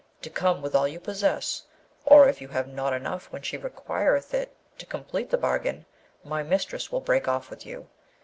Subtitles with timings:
[0.19, 1.67] to come with all you possess,
[2.05, 5.85] or if you have not enough when she requireth it to complete the bargain,
[6.23, 7.87] my mistress will break off with you.